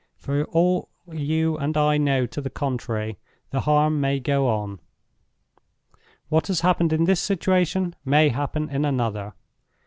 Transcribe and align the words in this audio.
For 0.15 0.45
all 0.45 0.89
you 1.13 1.57
and 1.59 1.77
I 1.77 1.99
know 1.99 2.25
to 2.25 2.41
the 2.41 2.49
contrary, 2.49 3.19
the 3.51 3.59
harm 3.59 4.01
may 4.01 4.19
go 4.19 4.47
on. 4.47 4.79
What 6.27 6.47
has 6.47 6.61
happened 6.61 6.91
in 6.91 7.03
this 7.03 7.21
situation 7.21 7.95
may 8.03 8.29
happen 8.29 8.67
in 8.67 8.83
another. 8.83 9.33